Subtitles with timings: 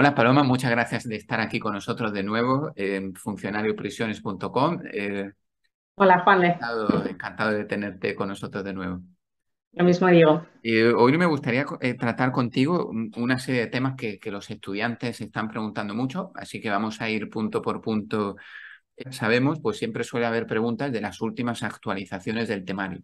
[0.00, 4.78] Hola Paloma, muchas gracias de estar aquí con nosotros de nuevo en funcionarioprisiones.com.
[4.90, 5.30] Eh,
[5.96, 6.42] Hola Juan.
[6.42, 9.02] Encantado, encantado de tenerte con nosotros de nuevo.
[9.72, 10.46] Lo mismo digo.
[10.62, 15.20] Y hoy me gustaría eh, tratar contigo una serie de temas que, que, los estudiantes
[15.20, 18.36] están preguntando mucho, así que vamos a ir punto por punto.
[19.10, 23.02] Sabemos, pues siempre suele haber preguntas de las últimas actualizaciones del temario.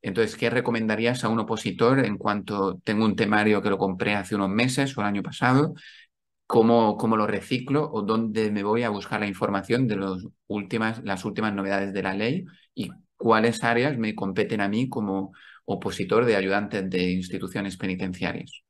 [0.00, 4.36] Entonces, ¿qué recomendarías a un opositor en cuanto tengo un temario que lo compré hace
[4.36, 5.74] unos meses o el año pasado?
[6.48, 11.04] ¿Cómo, cómo lo reciclo o dónde me voy a buscar la información de los últimas,
[11.04, 15.32] las últimas novedades de la ley y cuáles áreas me competen a mí como
[15.66, 18.62] opositor de ayudantes de instituciones penitenciarias?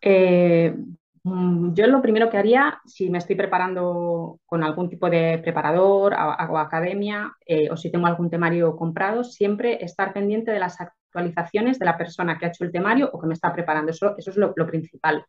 [0.00, 0.74] Eh,
[1.22, 6.14] mm, yo lo primero que haría, si me estoy preparando con algún tipo de preparador
[6.14, 11.78] o academia, eh, o si tengo algún temario comprado, siempre estar pendiente de las actualizaciones
[11.78, 13.90] de la persona que ha hecho el temario o que me está preparando.
[13.90, 15.26] Eso, eso es lo, principal.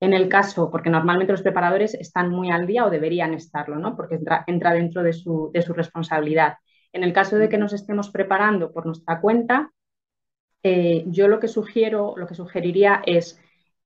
[0.00, 3.96] En el caso, porque normalmente los preparadores están muy al día o deberían estarlo, ¿no?
[3.96, 6.54] porque entra, dentro de su, de su responsabilidad.
[6.92, 9.70] En el caso de que nos estemos preparando por nuestra cuenta,
[10.62, 13.38] eh, yo lo que sugiero, lo que sugeriría es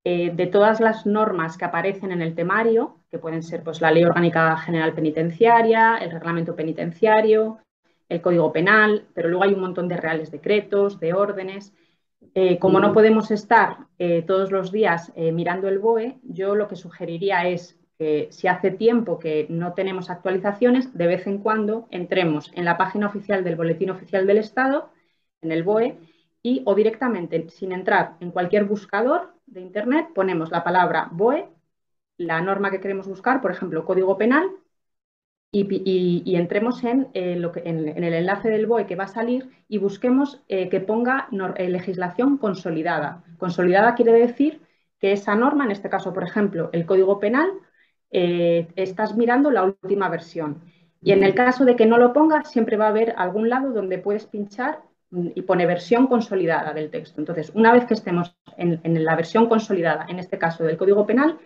[0.04, 3.90] eh, de todas las normas que aparecen en el temario, que pueden ser pues, la
[3.90, 7.58] Ley Orgánica General Penitenciaria, el Reglamento Penitenciario,
[8.08, 11.72] el Código Penal, pero luego hay un montón de reales decretos, de órdenes.
[12.34, 13.86] Eh, como no podemos estar
[14.26, 19.18] todos los días mirando el BOE, yo lo que sugeriría es que si hace tiempo
[19.18, 23.90] que no tenemos actualizaciones, de vez en cuando entremos en la página oficial del Boletín
[23.90, 24.90] Oficial del Estado,
[25.42, 25.96] en el BOE,
[26.42, 31.48] y o directamente, sin entrar en cualquier buscador de Internet, ponemos la palabra BOE,
[32.18, 34.50] la norma que queremos buscar, por ejemplo, Código Penal,
[35.54, 39.48] y, entremos en, eh, lo que, en, el enlace del BOE que va a salir
[39.68, 43.22] y busquemos eh, que ponga eh, legislación consolidada.
[43.38, 44.60] Consolidada quiere decir
[44.98, 47.50] que esa norma, en este caso, por ejemplo, el Código Penal,
[48.10, 50.62] estás mirando la última versión.
[51.02, 53.72] Y en el caso de que no lo pongas, siempre va a haber algún lado
[53.72, 54.82] donde puedes pinchar
[55.34, 57.20] y pone versión consolidada del texto.
[57.20, 61.38] Entonces, una vez que estemos en, la versión consolidada, en este caso del Código Penal,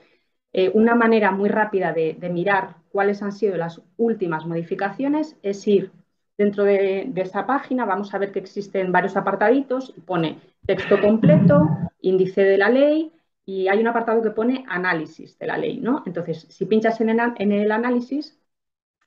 [0.52, 5.92] eh, una manera muy rápida de, mirar cuáles han sido las últimas modificaciones es ir
[6.38, 11.68] dentro de, esa página, vamos a ver que existen varios apartaditos y pone texto completo,
[12.00, 13.12] índice de la ley,
[13.44, 16.02] y hay un apartado que pone análisis de la ley, ¿no?
[16.06, 18.38] Entonces, si pinchas en el, análisis,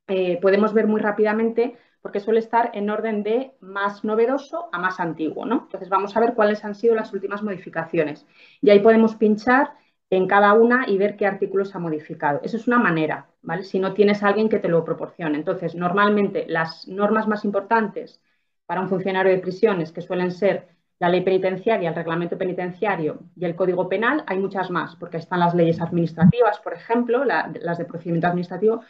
[0.08, 5.00] eh, podemos ver muy rápidamente, porque suele estar en orden de más novedoso a más
[5.00, 5.62] antiguo, ¿no?
[5.64, 8.26] Entonces, vamos a ver cuáles han sido las últimas modificaciones.
[8.62, 9.74] Y ahí podemos pinchar
[10.12, 12.42] en cada una y ver qué artículos ha modificado.
[12.44, 13.64] Eso es una manera, ¿vale?
[13.64, 15.38] Si no tienes a alguien que te lo proporcione.
[15.38, 18.22] Entonces, normalmente las normas más importantes
[18.68, 20.68] para un funcionario de prisiones, que suelen ser
[21.00, 25.40] la ley penitenciaria, el reglamento penitenciario y el código penal, hay muchas más, porque están
[25.40, 28.82] las leyes administrativas, por ejemplo, las de procedimiento administrativo,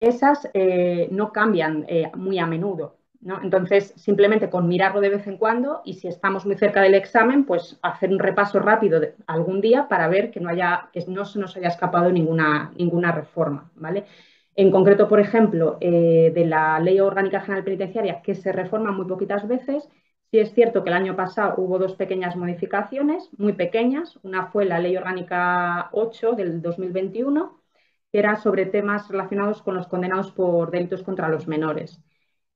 [0.00, 2.98] esas eh, no cambian eh, muy a menudo.
[3.42, 7.44] Entonces, simplemente con mirarlo de vez en cuando y si estamos muy cerca del examen,
[7.44, 11.38] pues hacer un repaso rápido algún día para ver que no, haya, que no se
[11.38, 13.70] nos haya escapado ninguna, ninguna reforma.
[13.76, 14.04] ¿vale?
[14.56, 19.06] En concreto, por ejemplo, eh, de la Ley Orgánica General Penitenciaria, que se reforma muy
[19.06, 19.88] poquitas veces,
[20.32, 24.18] Sí es cierto que el año pasado hubo dos pequeñas modificaciones, muy pequeñas.
[24.22, 27.60] Una fue la Ley Orgánica 8 del 2021,
[28.10, 32.00] que era sobre temas relacionados con los condenados por delitos contra los menores.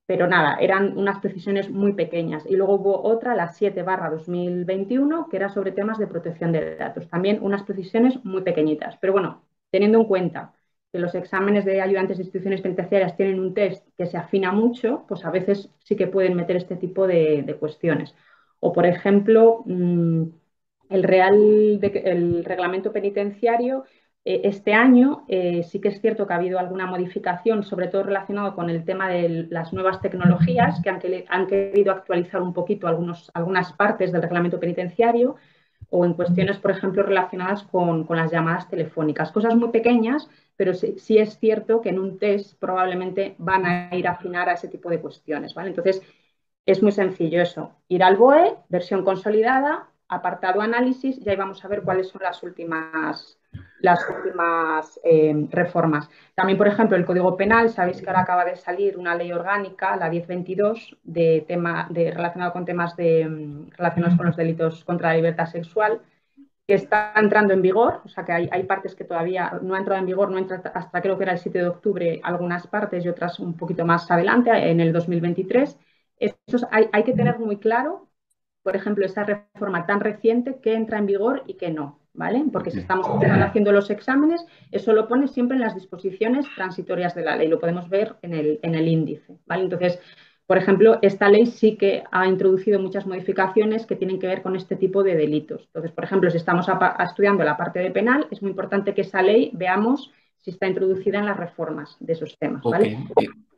[0.07, 2.45] Pero nada, eran unas precisiones muy pequeñas.
[2.49, 6.77] Y luego hubo otra, la 7 barra 2021, que era sobre temas de protección de
[6.77, 7.09] datos.
[7.09, 8.97] También unas precisiones muy pequeñitas.
[8.99, 10.55] Pero bueno, teniendo en cuenta
[10.93, 15.05] que los exámenes de ayudantes de instituciones penitenciarias tienen un test que se afina mucho,
[15.09, 18.15] pues a veces sí que pueden meter este tipo de, cuestiones.
[18.61, 20.23] O, por ejemplo, mm,
[20.91, 23.85] el, real el reglamento penitenciario,
[24.27, 28.55] este año eh, sí que es cierto que ha habido alguna modificación, sobre todo relacionado
[28.55, 34.13] con el tema de las nuevas tecnologías, que han, querido actualizar un poquito algunas partes
[34.13, 35.37] del reglamento penitenciario,
[35.91, 39.31] o en cuestiones, por ejemplo, relacionadas con, con las llamadas telefónicas.
[39.31, 44.09] Cosas muy pequeñas, pero sí, es cierto que en un test probablemente van a ir
[44.09, 45.69] a afinar a ese tipo de cuestiones, ¿vale?
[45.69, 46.03] Entonces,
[46.65, 51.69] es muy sencillo eso, ir al BOE, versión consolidada, apartado análisis, y ahí vamos a
[51.69, 53.39] ver cuáles son las últimas,
[53.81, 56.09] las últimas eh, reformas.
[56.35, 59.97] También, por ejemplo, el Código Penal, sabéis que ahora acaba de salir una ley orgánica,
[59.97, 65.11] la 1022, de tema, de, relacionado con temas de, mm, relacionados con los delitos contra
[65.11, 66.01] la libertad sexual,
[66.67, 70.01] que está entrando en vigor, o sea que hay, partes que todavía no ha entrado
[70.01, 73.09] en vigor, no entra hasta creo que era el 7 de octubre algunas partes y
[73.09, 75.79] otras un poquito más adelante, en el 2023.
[76.19, 78.09] Eso hay, hay que tener muy claro,
[78.63, 82.01] por ejemplo, esa reforma tan reciente que entra en vigor y que no.
[82.17, 82.45] ¿Vale?
[82.53, 87.23] Porque si estamos haciendo los exámenes, eso lo pone siempre en las disposiciones transitorias de
[87.23, 89.65] la ley, lo podemos ver en el, en el índice, ¿vale?
[89.65, 90.01] Entonces,
[90.47, 94.55] por ejemplo, esta ley sí que ha introducido muchas modificaciones que tienen que ver con
[94.55, 95.63] este tipo de delitos.
[95.67, 96.67] Entonces, por ejemplo, si estamos
[97.01, 100.13] estudiando la parte de penal, es muy importante que esa ley veamos
[100.47, 102.63] si está introducida en las reformas de esos temas.
[102.63, 102.97] ¿vale?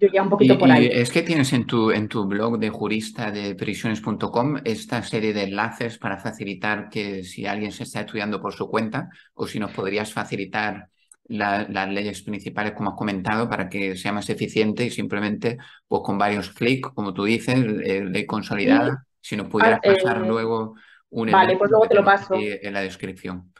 [0.00, 0.88] Yo ya un poquito por ahí.
[0.90, 5.42] es que tienes en tu, en tu blog de jurista de prisiones.com esta serie de
[5.42, 9.70] enlaces para facilitar que si alguien se está estudiando por su cuenta o si nos
[9.72, 10.88] podrías facilitar
[11.26, 16.16] las leyes principales, como has comentado, para que sea más eficiente y simplemente pues, con
[16.16, 19.04] varios clics, como tú dices, ley consolidada.
[19.20, 20.74] Si nos pudieras ah, pasar eh, luego
[21.10, 22.32] un Vale, pues luego te lo paso.
[22.34, 23.52] En la descripción.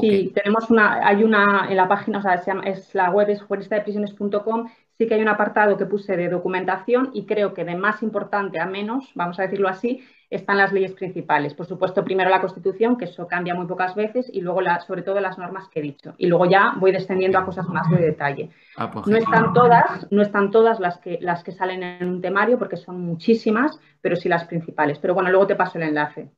[0.00, 3.30] Sí, tenemos una, hay una en la página, o sea, se llama, es la web
[3.30, 4.68] es juristadeprisiones.com,
[4.98, 8.58] sí que hay un apartado que puse de documentación y creo que de más importante
[8.58, 11.54] a menos, vamos a decirlo así, están las leyes principales.
[11.54, 15.02] Por supuesto, primero la Constitución, que eso cambia muy pocas veces, y luego la, sobre
[15.02, 16.14] todo las normas que he dicho.
[16.18, 18.50] Y luego ya voy descendiendo a cosas más de detalle.
[18.76, 22.20] Ah, pues no están todas, no están todas las que, las que salen en un
[22.20, 24.98] temario, porque son muchísimas, pero sí las principales.
[24.98, 26.30] Pero bueno, luego te paso el enlace.